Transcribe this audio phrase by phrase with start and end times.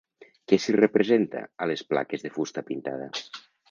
[0.51, 3.17] Què s'hi representa a les plaques de fusta pintada?